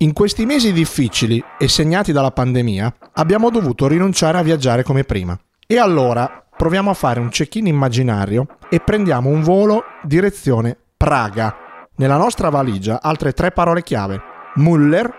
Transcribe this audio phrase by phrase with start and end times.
[0.00, 5.38] In questi mesi difficili e segnati dalla pandemia abbiamo dovuto rinunciare a viaggiare come prima.
[5.66, 11.56] E allora proviamo a fare un check-in immaginario e prendiamo un volo direzione Praga.
[11.96, 14.20] Nella nostra valigia altre tre parole chiave.
[14.56, 15.10] Muller,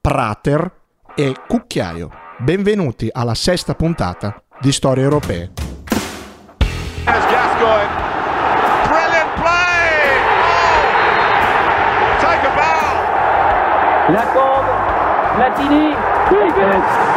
[0.00, 0.70] Prater
[1.16, 2.10] e Cucchiaio.
[2.38, 5.71] Benvenuti alla sesta puntata di Storie Europee.
[14.12, 14.66] Lacombe,
[15.36, 17.11] Platini, et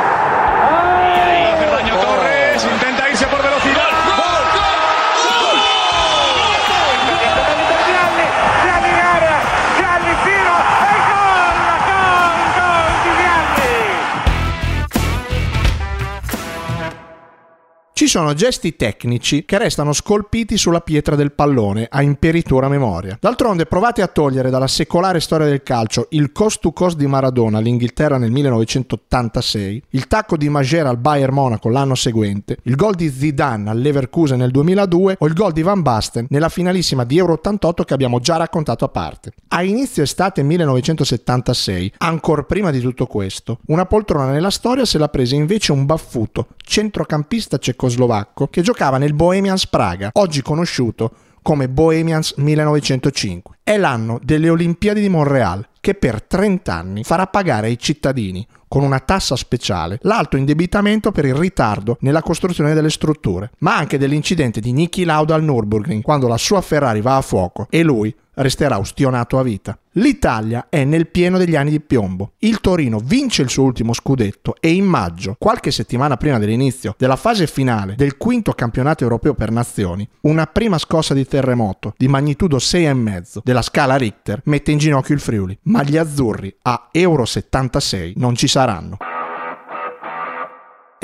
[18.15, 23.17] sono gesti tecnici che restano scolpiti sulla pietra del pallone a imperitura memoria.
[23.19, 27.57] D'altronde provate a togliere dalla secolare storia del calcio il cost to cost di Maradona
[27.57, 33.09] all'Inghilterra nel 1986, il tacco di Magera al Bayern Monaco l'anno seguente, il gol di
[33.09, 37.33] Zidane al Leverkusen nel 2002 o il gol di Van Basten nella finalissima di Euro
[37.33, 39.33] 88 che abbiamo già raccontato a parte.
[39.49, 45.09] A inizio estate 1976, ancora prima di tutto questo, una poltrona nella storia se la
[45.09, 48.04] prese invece un baffuto centrocampista cecoslovacco
[48.49, 51.11] che giocava nel Bohemians Praga, oggi conosciuto
[51.41, 53.59] come Bohemians 1905.
[53.63, 58.81] È l'anno delle Olimpiadi di Montreal che per 30 anni farà pagare ai cittadini con
[58.81, 64.59] una tassa speciale l'alto indebitamento per il ritardo nella costruzione delle strutture, ma anche dell'incidente
[64.59, 68.77] di Niki Lauda al Nürburgring quando la sua Ferrari va a fuoco e lui resterà
[68.77, 69.77] ustionato a vita.
[69.97, 72.33] L'Italia è nel pieno degli anni di piombo.
[72.39, 77.15] Il Torino vince il suo ultimo scudetto e in maggio, qualche settimana prima dell'inizio della
[77.15, 82.57] fase finale del quinto campionato europeo per nazioni, una prima scossa di terremoto di magnitudo
[82.57, 88.13] 6,5 della scala Richter mette in ginocchio il Friuli, ma gli azzurri a Euro 76
[88.17, 88.97] non ci saranno.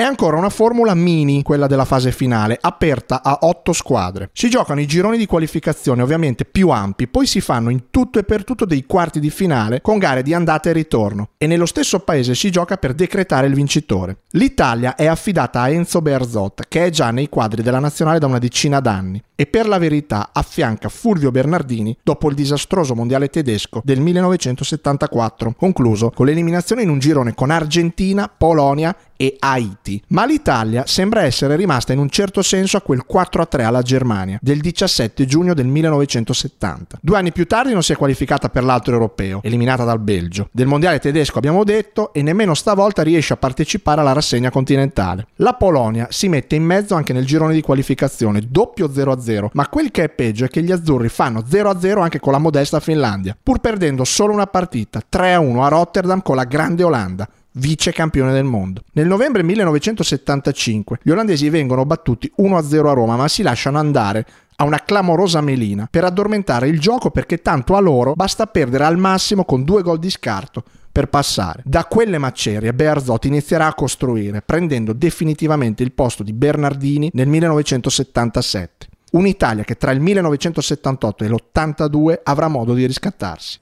[0.02, 4.32] È ancora una formula mini, quella della fase finale, aperta a 8 squadre.
[4.34, 8.24] Si giocano i gironi di qualificazione ovviamente più ampi, poi si fanno in tutto e
[8.24, 12.00] per tutto dei quarti di finale con gare di andata e ritorno e nello stesso
[12.00, 14.22] paese si gioca per decretare il vincitore.
[14.32, 18.40] L'Italia è affidata a Enzo Berzot, che è già nei quadri della nazionale da una
[18.40, 24.00] decina d'anni e per la verità affianca Fulvio Bernardini dopo il disastroso mondiale tedesco del
[24.00, 30.02] 1974, concluso con l'eliminazione in un girone con Argentina, Polonia e Haiti.
[30.08, 34.60] Ma l'Italia sembra essere rimasta in un certo senso a quel 4-3 alla Germania del
[34.60, 36.98] 17 giugno del 1970.
[37.00, 40.50] Due anni più tardi non si è qualificata per l'altro europeo, eliminata dal Belgio.
[40.52, 45.28] Del mondiale tedesco abbiamo detto e nemmeno stavolta riesce a partecipare alla rassegna continentale.
[45.36, 49.92] La Polonia si mette in mezzo anche nel girone di qualificazione, doppio 0-0, ma quel
[49.92, 53.60] che è peggio è che gli azzurri fanno 0-0 anche con la modesta Finlandia, pur
[53.60, 58.84] perdendo solo una partita, 3-1 a Rotterdam con la grande Olanda vice campione del mondo.
[58.94, 64.26] Nel novembre 1975 gli olandesi vengono battuti 1-0 a Roma, ma si lasciano andare
[64.58, 68.98] a una clamorosa melina per addormentare il gioco perché tanto a loro basta perdere al
[68.98, 71.64] massimo con due gol di scarto per passare.
[71.66, 78.88] Da quelle macerie Bearzot inizierà a costruire, prendendo definitivamente il posto di Bernardini nel 1977.
[79.12, 83.60] Un'Italia che tra il 1978 e l'82 avrà modo di riscattarsi.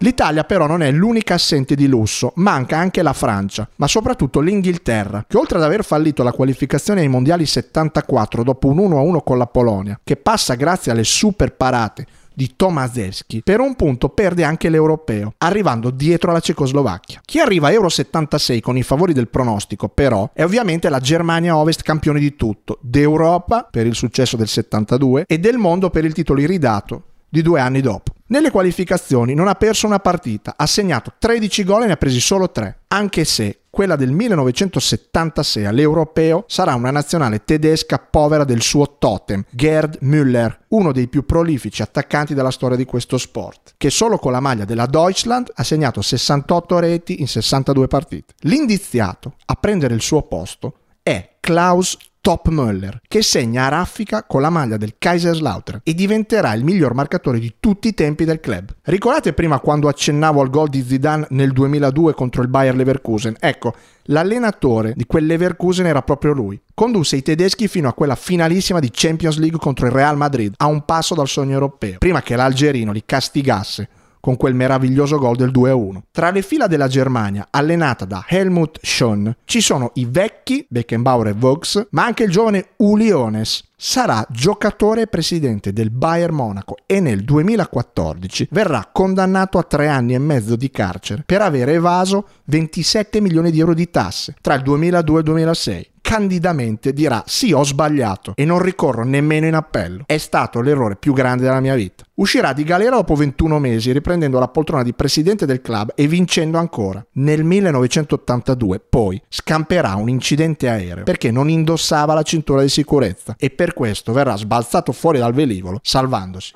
[0.00, 5.24] L'Italia però non è l'unica assente di lusso, manca anche la Francia, ma soprattutto l'Inghilterra,
[5.26, 9.46] che oltre ad aver fallito la qualificazione ai mondiali 74 dopo un 1-1 con la
[9.46, 15.32] Polonia, che passa grazie alle super parate di Tomaszewski, per un punto perde anche l'europeo,
[15.38, 17.22] arrivando dietro alla Cecoslovacchia.
[17.24, 21.56] Chi arriva a Euro 76 con i favori del pronostico, però, è ovviamente la Germania
[21.56, 26.12] Ovest campione di tutto, d'Europa per il successo del 72 e del mondo per il
[26.12, 28.12] titolo iridato di due anni dopo.
[28.28, 32.18] Nelle qualificazioni non ha perso una partita, ha segnato 13 gol e ne ha presi
[32.18, 38.96] solo 3, anche se quella del 1976 all'Europeo sarà una nazionale tedesca povera del suo
[38.98, 44.18] totem, Gerd Müller, uno dei più prolifici attaccanti della storia di questo sport, che solo
[44.18, 48.34] con la maglia della Deutschland ha segnato 68 reti in 62 partite.
[48.40, 51.96] L'indiziato a prendere il suo posto è Klaus
[52.26, 57.38] Topmöller, che segna a raffica con la maglia del Kaiserslautern e diventerà il miglior marcatore
[57.38, 58.74] di tutti i tempi del club.
[58.82, 63.36] Ricordate prima quando accennavo al gol di Zidane nel 2002 contro il Bayer Leverkusen?
[63.38, 63.74] Ecco,
[64.06, 66.60] l'allenatore di quel Leverkusen era proprio lui.
[66.74, 70.66] Condusse i tedeschi fino a quella finalissima di Champions League contro il Real Madrid, a
[70.66, 73.88] un passo dal sogno europeo, prima che l'algerino li castigasse
[74.26, 76.00] con quel meraviglioso gol del 2-1.
[76.10, 81.32] Tra le fila della Germania, allenata da Helmut Schön, ci sono i vecchi Beckenbauer e
[81.32, 87.22] Vaux, ma anche il giovane Uliones, sarà giocatore e presidente del Bayern Monaco e nel
[87.22, 93.50] 2014 verrà condannato a tre anni e mezzo di carcere per aver evaso 27 milioni
[93.50, 98.34] di euro di tasse tra il 2002 e il 2006 candidamente dirà sì ho sbagliato
[98.36, 100.04] e non ricorro nemmeno in appello.
[100.06, 102.04] È stato l'errore più grande della mia vita.
[102.14, 106.58] Uscirà di galera dopo 21 mesi riprendendo la poltrona di presidente del club e vincendo
[106.58, 107.04] ancora.
[107.14, 113.50] Nel 1982 poi scamperà un incidente aereo perché non indossava la cintura di sicurezza e
[113.50, 116.52] per questo verrà sbalzato fuori dal velivolo salvandosi.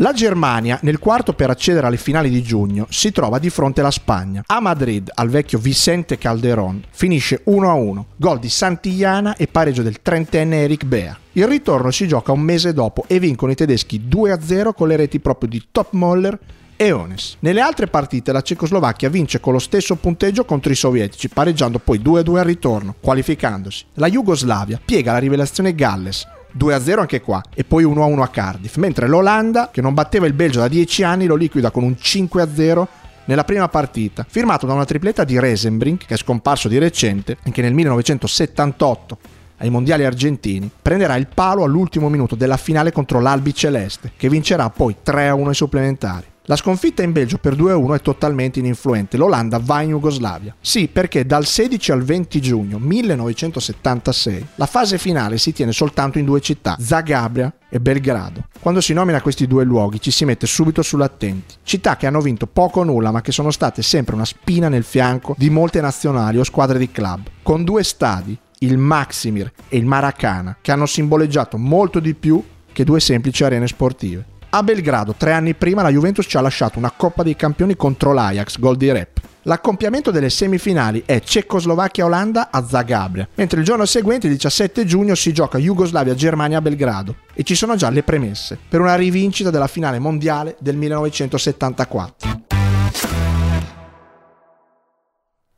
[0.00, 3.90] La Germania, nel quarto per accedere alle finali di giugno, si trova di fronte alla
[3.90, 4.42] Spagna.
[4.44, 10.64] A Madrid, al vecchio Vicente Calderón, finisce 1-1, gol di Santillana e pareggio del trentenne
[10.64, 11.18] Eric Bea.
[11.32, 15.18] Il ritorno si gioca un mese dopo e vincono i tedeschi 2-0 con le reti
[15.18, 16.38] proprio di Top Moller
[16.76, 17.36] e Ones.
[17.38, 22.00] Nelle altre partite la Cecoslovacchia vince con lo stesso punteggio contro i sovietici, pareggiando poi
[22.00, 23.86] 2-2 al ritorno, qualificandosi.
[23.94, 26.26] La Jugoslavia piega la rivelazione Galles,
[26.56, 30.60] 2-0 anche qua e poi 1-1 a Cardiff, mentre l'Olanda, che non batteva il Belgio
[30.60, 32.86] da 10 anni, lo liquida con un 5-0
[33.26, 37.50] nella prima partita, firmato da una tripletta di Resenbrink, che è scomparso di recente, e
[37.50, 39.18] che nel 1978
[39.58, 44.68] ai mondiali argentini, prenderà il palo all'ultimo minuto della finale contro l'Albi Celeste, che vincerà
[44.70, 46.26] poi 3-1 ai supplementari.
[46.48, 49.16] La sconfitta in Belgio per 2-1 è totalmente ininfluente.
[49.16, 50.54] L'Olanda va in Jugoslavia.
[50.60, 56.24] Sì, perché dal 16 al 20 giugno 1976 la fase finale si tiene soltanto in
[56.24, 58.46] due città, Zagabria e Belgrado.
[58.60, 61.56] Quando si nomina questi due luoghi ci si mette subito sull'attenti.
[61.64, 64.84] Città che hanno vinto poco o nulla ma che sono state sempre una spina nel
[64.84, 69.84] fianco di molte nazionali o squadre di club, con due stadi, il Maximir e il
[69.84, 72.40] Maracana, che hanno simboleggiato molto di più
[72.72, 74.34] che due semplici arene sportive.
[74.56, 78.14] A Belgrado, tre anni prima, la Juventus ci ha lasciato una Coppa dei Campioni contro
[78.14, 79.20] l'Ajax, gol di rep.
[79.42, 85.34] L'accoppiamento delle semifinali è Cecoslovacchia-Olanda a Zagabria, mentre il giorno seguente, il 17 giugno, si
[85.34, 89.98] gioca Jugoslavia-Germania a Belgrado e ci sono già le premesse per una rivincita della finale
[89.98, 92.45] mondiale del 1974.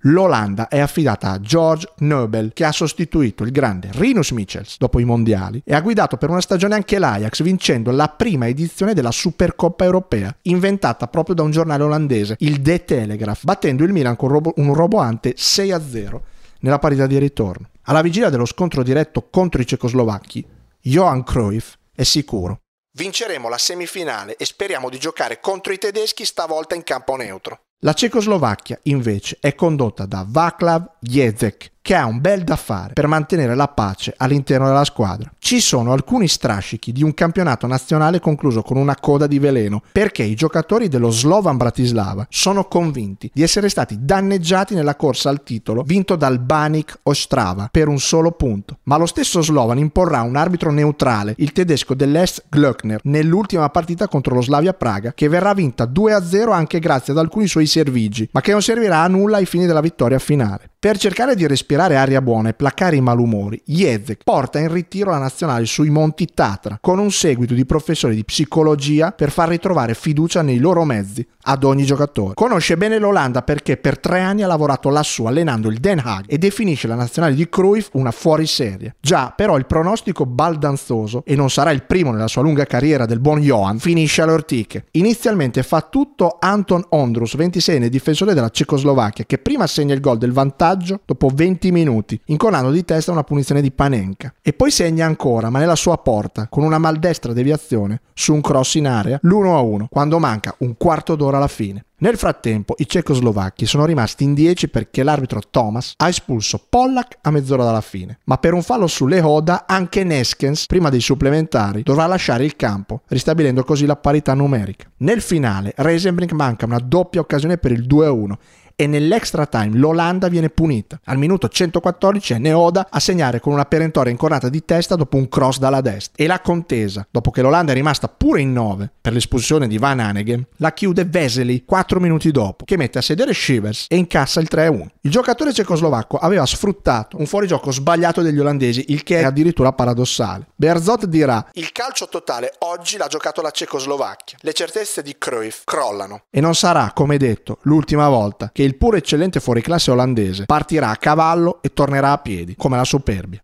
[0.09, 5.05] l'Olanda è affidata a George Nobel, che ha sostituito il grande Rinus Michels dopo i
[5.05, 9.85] mondiali e ha guidato per una stagione anche l'Ajax, vincendo la prima edizione della Supercoppa
[9.85, 14.75] europea, inventata proprio da un giornale olandese, il The Telegraph, battendo il Milan con un
[14.75, 16.21] roboante 6-0
[16.61, 17.69] nella partita di ritorno.
[17.83, 20.47] Alla vigilia dello scontro diretto contro i cecoslovacchi,
[20.81, 22.61] Johan Cruyff è sicuro.
[22.97, 27.61] Vinceremo la semifinale e speriamo di giocare contro i tedeschi stavolta in campo neutro.
[27.83, 33.07] La Cecoslovacchia, invece, è condotta da Václav Jezek, che ha un bel da fare per
[33.07, 35.33] mantenere la pace all'interno della squadra.
[35.39, 40.23] Ci sono alcuni strascichi di un campionato nazionale concluso con una coda di veleno, perché
[40.23, 45.83] i giocatori dello Slovan Bratislava sono convinti di essere stati danneggiati nella corsa al titolo
[45.83, 48.81] vinto dal Banik Ostrava per un solo punto.
[48.83, 54.35] Ma lo stesso Slovan imporrà un arbitro neutrale, il tedesco dell'Est Glöckner, nell'ultima partita contro
[54.35, 58.53] lo Slavia Praga, che verrà vinta 2-0 anche grazie ad alcuni suoi servigi, ma che
[58.53, 60.69] non servirà a nulla ai fini della vittoria finale.
[60.79, 65.19] Per cercare di respirare aria buona e placare i malumori, Jezek porta in ritiro la
[65.19, 70.43] nazionale sui Monti Tatra, con un seguito di professori di psicologia per far ritrovare fiducia
[70.43, 72.35] nei loro mezzi ad ogni giocatore.
[72.35, 76.39] Conosce bene l'Olanda perché per tre anni ha lavorato lassù allenando il Den Haag e
[76.39, 78.97] definisce la nazionale di Cruyff una fuoriserie.
[79.01, 83.21] Già, però il pronostico baldanzoso, e non sarà il primo nella sua lunga carriera del
[83.21, 84.85] buon Johan, finisce alle ortiche.
[84.93, 90.33] Inizialmente fa tutto Anton Ondrus, 26enne difensore della Cecoslovacchia, che prima segna il gol del
[90.33, 94.33] vantaggio dopo 20 minuti, incolando di testa una punizione di Panenka.
[94.41, 98.75] E poi segna ancora, ma nella sua porta, con una maldestra deviazione su un cross
[98.75, 101.85] in area, l'1-1, quando manca un quarto d'ora alla fine.
[102.01, 107.33] Nel frattempo i cecoslovacchi sono rimasti in 10 perché l'arbitro Thomas ha espulso Pollack a
[107.33, 112.07] mezz'ora dalla fine, ma per un fallo sulle Hoda anche Neskens, prima dei supplementari, dovrà
[112.07, 114.89] lasciare il campo, ristabilendo così la parità numerica.
[114.99, 118.33] Nel finale Reisenbrink manca una doppia occasione per il 2-1
[118.81, 121.01] e nell'extra time l'Olanda viene punita.
[121.07, 125.29] Al minuto 114 è Neoda a segnare con una perentoria incornata di testa dopo un
[125.29, 126.23] cross dalla destra.
[126.23, 129.99] E la contesa, dopo che l'Olanda è rimasta pure in 9 per l'espulsione di Van
[129.99, 134.47] Hanegem, la chiude Vesely 4 minuti dopo, che mette a sedere Shivers e incassa il
[134.49, 134.87] 3-1.
[135.01, 140.47] Il giocatore cecoslovacco aveva sfruttato un fuorigioco sbagliato degli olandesi, il che è addirittura paradossale.
[140.55, 144.39] Berzot dirà: Il calcio totale oggi l'ha giocato la Cecoslovacchia.
[144.43, 146.23] Le certezze di Cruyff crollano.
[146.31, 150.97] E non sarà, come detto, l'ultima volta che il pur eccellente fuoriclasse olandese partirà a
[150.97, 153.43] cavallo e tornerà a piedi, come la superbia.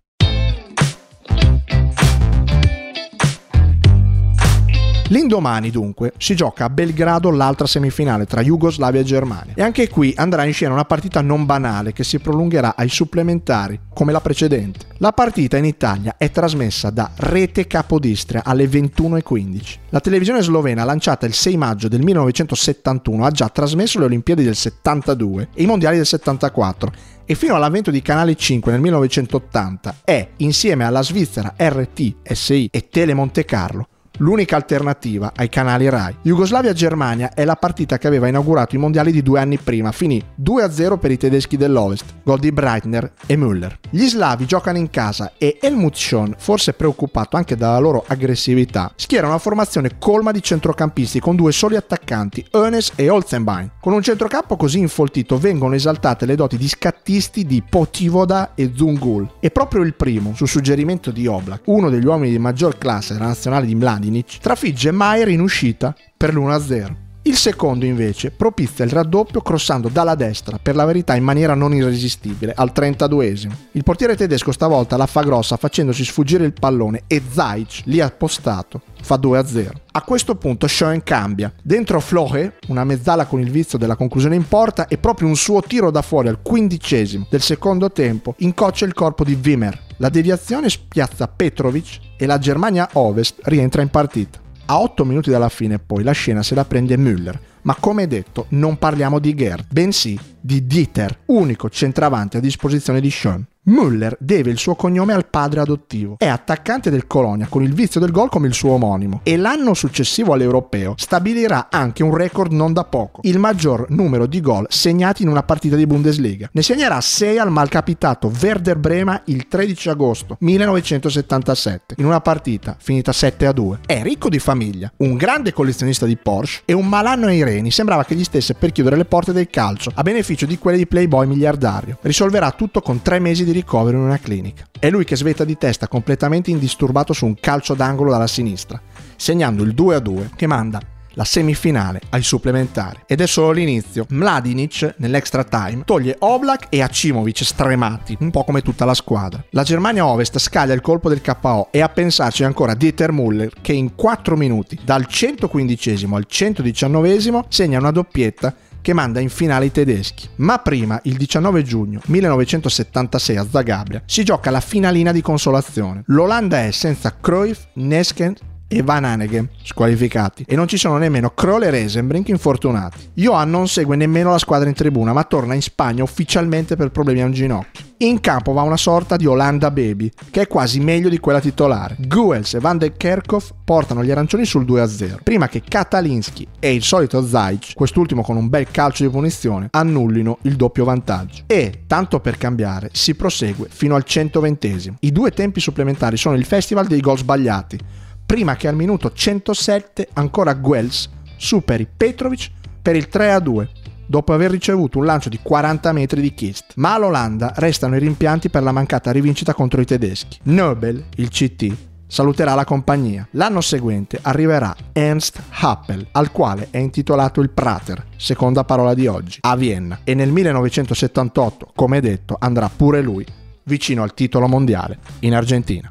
[5.09, 10.15] L'indomani dunque si gioca a Belgrado l'altra semifinale tra Jugoslavia e Germania e anche qui
[10.17, 14.87] andrà in scena una partita non banale che si prolungherà ai supplementari come la precedente.
[14.99, 19.75] La partita in Italia è trasmessa da Rete Capodistria alle 21.15.
[19.91, 24.57] La televisione slovena lanciata il 6 maggio del 1971 ha già trasmesso le Olimpiadi del
[24.57, 26.93] 72 e i Mondiali del 74
[27.27, 32.89] e fino all'avvento di Canale 5 nel 1980 è, insieme alla Svizzera RT, SI e
[32.89, 36.17] Tele Monte Carlo, l'unica alternativa ai canali Rai.
[36.23, 40.99] Jugoslavia-Germania è la partita che aveva inaugurato i mondiali di due anni prima, finì 2-0
[40.99, 43.75] per i tedeschi dell'Ovest, gol di Breitner e Müller.
[43.91, 49.27] Gli slavi giocano in casa e Helmut Schön, forse preoccupato anche dalla loro aggressività, schiera
[49.27, 53.73] una formazione colma di centrocampisti con due soli attaccanti, Önes e Olzenbein.
[53.81, 59.29] Con un centrocampo così infoltito vengono esaltate le doti di scattisti di Potivoda e Zungul
[59.41, 63.27] e proprio il primo, su suggerimento di Oblak, uno degli uomini di maggior classe della
[63.27, 67.03] nazionale di Mladic, Mladinic trafigge Maier in uscita per l'1-0.
[67.27, 71.73] Il secondo invece propizia il raddoppio crossando dalla destra, per la verità in maniera non
[71.73, 73.53] irresistibile, al 32esimo.
[73.73, 78.83] Il portiere tedesco stavolta la fa grossa facendosi sfuggire il pallone e Zaic, lì appostato,
[79.01, 79.71] fa 2-0.
[79.93, 81.51] A questo punto Schoen cambia.
[81.63, 85.63] Dentro Flohe, una mezzala con il vizio della conclusione in porta e proprio un suo
[85.63, 89.84] tiro da fuori al quindicesimo del secondo tempo incoccia il corpo di Wimmer.
[89.99, 94.41] La deviazione spiazza Petrovic e la Germania Ovest rientra in partita.
[94.67, 98.47] A 8 minuti dalla fine poi la scena se la prende Müller, ma come detto
[98.51, 103.47] non parliamo di Gerd, bensì di Dieter, unico centravanti a disposizione di Schoen.
[103.67, 106.17] Müller deve il suo cognome al padre adottivo.
[106.19, 109.73] È attaccante del Colonia con il vizio del gol come il suo omonimo e l'anno
[109.73, 115.23] successivo all'Europeo stabilirà anche un record non da poco, il maggior numero di gol segnati
[115.23, 116.51] in una partita di Bundesliga.
[116.53, 123.13] Ne segnerà 6 al malcapitato Werder Brema il 13 agosto 1977 in una partita finita
[123.13, 123.79] 7 a 2.
[123.87, 128.05] È ricco di famiglia, un grande collezionista di Porsche e un malanno ai reni, sembrava
[128.05, 131.27] che gli stesse per chiudere le porte del calcio a beneficio di quelle di Playboy
[131.27, 131.97] miliardario.
[132.03, 134.67] Risolverà tutto con 3 mesi di ricovero in una clinica.
[134.79, 138.81] È lui che svetta di testa completamente indisturbato su un calcio d'angolo dalla sinistra,
[139.17, 140.81] segnando il 2-2 che manda
[141.15, 143.01] la semifinale ai supplementari.
[143.07, 144.07] Ed è solo l'inizio.
[144.11, 149.45] Mladinic, nell'extra time, toglie Oblak e Acimovic stremati, un po' come tutta la squadra.
[149.51, 153.73] La Germania Ovest scaglia il colpo del KO e a pensarci ancora Dieter Müller che
[153.73, 158.55] in 4 minuti, dal 115 al 119 segna una doppietta
[158.85, 160.29] che manda in finale i tedeschi.
[160.37, 166.03] Ma prima, il 19 giugno 1976 a Zagabria, si gioca la finalina di consolazione.
[166.09, 168.35] L'Olanda è senza Cruyff, Nesken
[168.77, 173.11] e Van Hanegem squalificati e non ci sono nemmeno Kroll e Resenbrink infortunati.
[173.15, 177.23] Johan non segue nemmeno la squadra in tribuna ma torna in Spagna ufficialmente per problemi
[177.23, 177.93] a un ginocchio.
[177.99, 181.97] In campo va una sorta di Olanda Baby che è quasi meglio di quella titolare.
[181.99, 186.83] Guels e Van de Kerkhoff portano gli arancioni sul 2-0 prima che Katalinski e il
[186.83, 191.45] solito Zajc, quest'ultimo con un bel calcio di punizione, annullino il doppio vantaggio.
[191.47, 194.95] E, tanto per cambiare, si prosegue fino al 120.
[195.01, 197.79] I due tempi supplementari sono il festival dei gol sbagliati
[198.25, 202.51] prima che al minuto 107 ancora Guels superi Petrovic
[202.81, 203.69] per il 3-2
[204.07, 206.73] dopo aver ricevuto un lancio di 40 metri di Kist.
[206.77, 210.39] Ma all'Olanda restano i rimpianti per la mancata rivincita contro i tedeschi.
[210.45, 211.77] Nobel, il CT,
[212.07, 213.27] saluterà la compagnia.
[213.33, 219.39] L'anno seguente arriverà Ernst Happel, al quale è intitolato il Prater, seconda parola di oggi,
[219.41, 220.01] a Vienna.
[220.05, 223.27] E nel 1978, come detto, andrà pure lui
[223.65, 225.91] vicino al titolo mondiale in Argentina.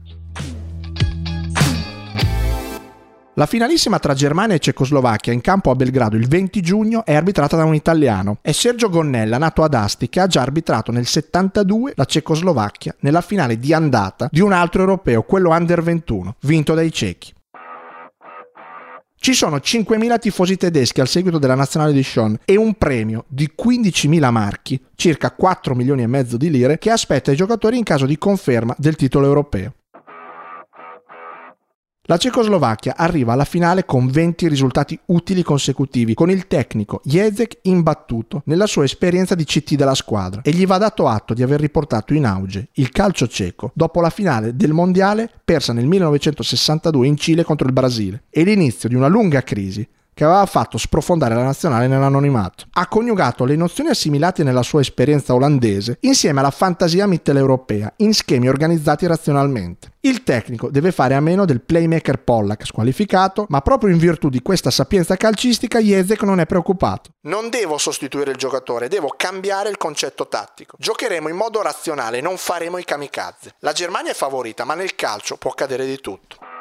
[3.35, 7.57] La finalissima tra Germania e Cecoslovacchia in campo a Belgrado il 20 giugno è arbitrata
[7.57, 8.37] da un italiano.
[8.41, 13.21] È Sergio Gonnella, nato ad Asti, che ha già arbitrato nel 72 la Cecoslovacchia nella
[13.21, 17.33] finale di andata di un altro europeo, quello Under 21, vinto dai cechi.
[19.15, 23.51] Ci sono 5.000 tifosi tedeschi al seguito della nazionale di Sean e un premio di
[23.59, 28.05] 15.000 marchi, circa 4 milioni e mezzo di lire, che aspetta i giocatori in caso
[28.05, 29.73] di conferma del titolo europeo.
[32.07, 38.41] La Cecoslovacchia arriva alla finale con 20 risultati utili consecutivi, con il tecnico Jezek imbattuto
[38.47, 42.13] nella sua esperienza di CT della squadra e gli va dato atto di aver riportato
[42.13, 47.45] in auge il calcio ceco dopo la finale del mondiale persa nel 1962 in Cile
[47.45, 51.87] contro il Brasile e l'inizio di una lunga crisi che aveva fatto sprofondare la nazionale
[51.87, 52.65] nell'anonimato.
[52.73, 58.47] Ha coniugato le nozioni assimilate nella sua esperienza olandese insieme alla fantasia mitteleuropea in schemi
[58.47, 59.91] organizzati razionalmente.
[60.05, 64.41] Il tecnico deve fare a meno del playmaker Pollack squalificato, ma proprio in virtù di
[64.41, 67.11] questa sapienza calcistica Jezek non è preoccupato.
[67.21, 70.75] Non devo sostituire il giocatore, devo cambiare il concetto tattico.
[70.77, 73.55] Giocheremo in modo razionale, non faremo i kamikaze.
[73.59, 76.52] La Germania è favorita, ma nel calcio può accadere di tutto.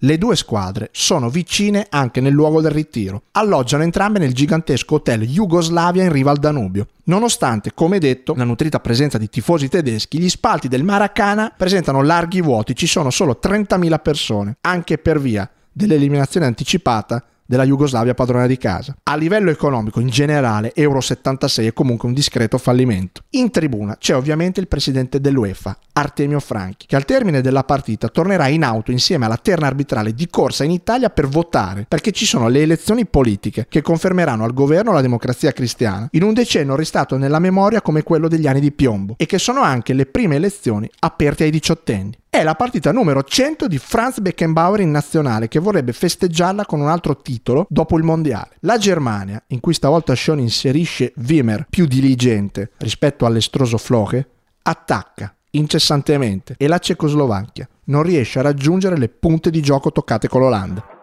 [0.00, 3.22] Le due squadre sono vicine anche nel luogo del ritiro.
[3.32, 6.88] Alloggiano entrambe nel gigantesco hotel Jugoslavia in riva al Danubio.
[7.04, 12.42] Nonostante, come detto, la nutrita presenza di tifosi tedeschi, gli spalti del Maracana presentano larghi
[12.42, 18.58] vuoti, ci sono solo 30.000 persone, anche per via dell'eliminazione anticipata della Jugoslavia padrona di
[18.58, 18.96] casa.
[19.04, 23.22] A livello economico, in generale, Euro 76 è comunque un discreto fallimento.
[23.30, 28.48] In tribuna c'è ovviamente il presidente dell'UEFA, Artemio Franchi, che al termine della partita tornerà
[28.48, 32.48] in auto insieme alla terna arbitrale di corsa in Italia per votare, perché ci sono
[32.48, 37.38] le elezioni politiche che confermeranno al governo la democrazia cristiana in un decennio restato nella
[37.38, 41.44] memoria come quello degli anni di piombo e che sono anche le prime elezioni aperte
[41.44, 46.66] ai diciottenni è la partita numero 100 di Franz Beckenbauer in nazionale che vorrebbe festeggiarla
[46.66, 48.56] con un altro titolo dopo il mondiale.
[48.60, 54.28] La Germania, in cui stavolta Sean inserisce Wimmer più diligente rispetto all'estroso Floche,
[54.62, 60.42] attacca incessantemente e la Cecoslovacchia non riesce a raggiungere le punte di gioco toccate con
[60.42, 60.95] l'Olanda.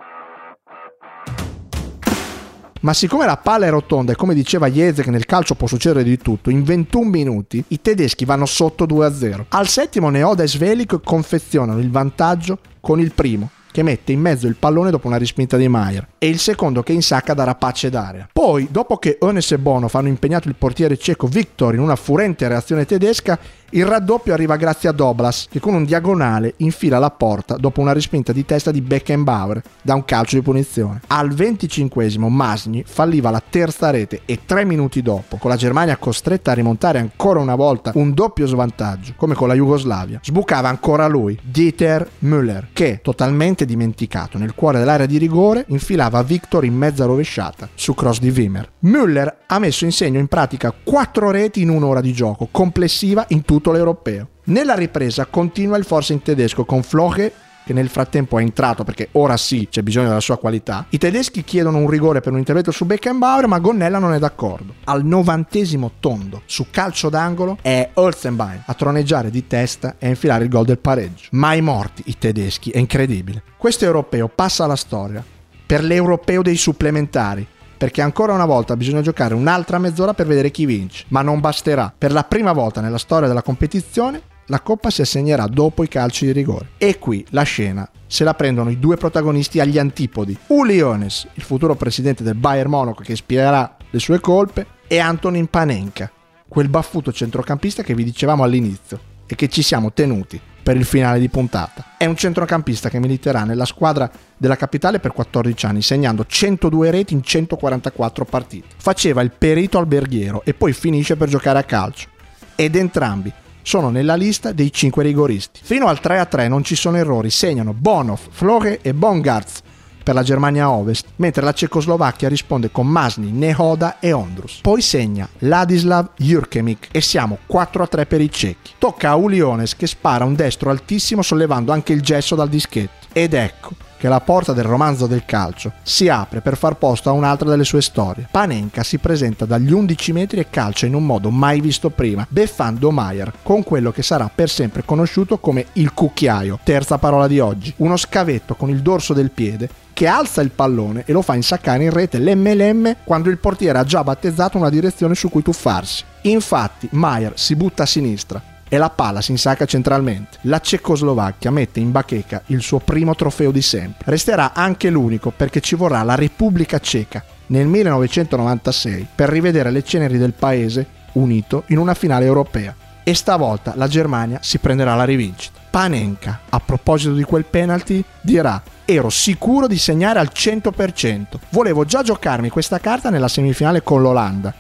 [2.84, 6.04] Ma siccome la palla è rotonda e come diceva Jeze che nel calcio può succedere
[6.04, 9.46] di tutto, in 21 minuti i tedeschi vanno sotto 2-0.
[9.48, 14.48] Al settimo Neoda e Svelik confezionano il vantaggio con il primo, che mette in mezzo
[14.48, 18.28] il pallone dopo una rispinta di Maier e il secondo che insacca da rapace d'aria.
[18.32, 22.50] Poi, dopo che Ones e Bono fanno impegnato il portiere cieco Victor in una furente
[22.50, 23.40] reazione tedesca,
[23.76, 27.92] il raddoppio arriva grazie a Doblas, che con un diagonale infila la porta dopo una
[27.92, 31.02] respinta di testa di Beckenbauer da un calcio di punizione.
[31.08, 36.52] Al 25 Masni falliva la terza rete e tre minuti dopo, con la Germania costretta
[36.52, 41.40] a rimontare ancora una volta un doppio svantaggio, come con la Jugoslavia, sbucava ancora lui,
[41.42, 47.70] Dieter Müller, che, totalmente dimenticato nel cuore dell'area di rigore, infilava Victor in mezza rovesciata
[47.74, 48.70] su cross di Wimmer.
[48.84, 53.42] Müller ha messo in segno in pratica quattro reti in un'ora di gioco, complessiva in
[53.42, 54.28] tutto l'europeo.
[54.46, 57.32] Nella ripresa continua il forse in tedesco con Floche
[57.66, 60.86] che nel frattempo è entrato perché ora sì c'è bisogno della sua qualità.
[60.90, 64.76] I tedeschi chiedono un rigore per un intervento su Beckenbauer, ma Gonnella non è d'accordo.
[64.86, 70.44] Al novantesimo tondo, su calcio d'angolo, è Holzenbein a troneggiare di testa e a infilare
[70.44, 71.28] il gol del pareggio.
[71.32, 73.44] Mai morti i tedeschi, è incredibile.
[73.58, 75.24] Questo europeo passa alla storia
[75.66, 80.66] per l'europeo dei supplementari perché ancora una volta bisogna giocare un'altra mezz'ora per vedere chi
[80.66, 81.94] vince, ma non basterà.
[81.98, 86.26] Per la prima volta nella storia della competizione la coppa si assegnerà dopo i calci
[86.26, 86.70] di rigore.
[86.78, 90.38] E qui la scena se la prendono i due protagonisti agli antipodi.
[90.48, 95.48] Uli Jones, il futuro presidente del Bayern Monaco che spiegherà le sue colpe, e Antonin
[95.48, 96.12] Panenka,
[96.48, 101.20] quel baffuto centrocampista che vi dicevamo all'inizio e che ci siamo tenuti per il finale
[101.20, 101.96] di puntata.
[101.98, 107.14] È un centrocampista che militerà nella squadra della capitale per 14 anni, segnando 102 reti
[107.14, 108.68] in 144 partite.
[108.78, 112.08] Faceva il perito alberghiero e poi finisce per giocare a calcio.
[112.56, 115.60] Ed entrambi sono nella lista dei 5 rigoristi.
[115.64, 119.62] Fino al 3-3 non ci sono errori, segnano Bonov, Flore e Bongartz
[120.04, 124.60] per la Germania Ovest, mentre la Cecoslovacchia risponde con Masni, Nehoda e Ondrus.
[124.62, 128.74] Poi segna Ladislav Jurkemik e siamo 4-3 per i cecchi.
[128.78, 133.08] Tocca a Uliones che spara un destro altissimo sollevando anche il gesso dal dischetto.
[133.14, 137.14] Ed ecco che la porta del romanzo del calcio si apre per far posto a
[137.14, 138.28] un'altra delle sue storie.
[138.30, 142.92] Panenka si presenta dagli 11 metri e calcia in un modo mai visto prima, beffando
[142.92, 147.74] Maier con quello che sarà per sempre conosciuto come il cucchiaio, terza parola di oggi,
[147.78, 151.86] uno scavetto con il dorso del piede che alza il pallone e lo fa insaccare
[151.86, 156.04] in rete l'MLM quando il portiere ha già battezzato una direzione su cui tuffarsi.
[156.24, 158.42] Infatti Maier si butta a sinistra,
[158.74, 160.40] e la palla si insacca centralmente.
[160.42, 164.06] La Cecoslovacchia mette in bacheca il suo primo trofeo di sempre.
[164.06, 170.18] Resterà anche l'unico perché ci vorrà la Repubblica Ceca nel 1996 per rivedere le ceneri
[170.18, 172.76] del paese unito in una finale europea.
[173.04, 175.60] E stavolta la Germania si prenderà la rivincita.
[175.70, 181.26] Panenka, a proposito di quel penalty, dirà ero sicuro di segnare al 100%.
[181.50, 184.52] Volevo già giocarmi questa carta nella semifinale con l'Olanda,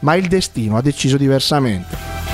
[0.00, 2.31] ma il destino ha deciso diversamente.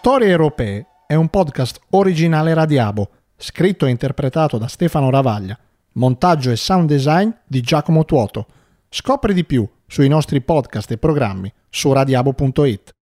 [0.00, 5.58] Storie Europee è un podcast originale Radiabo, scritto e interpretato da Stefano Ravaglia,
[5.94, 8.46] montaggio e sound design di Giacomo Tuoto.
[8.88, 12.97] Scopri di più sui nostri podcast e programmi su radiabo.it.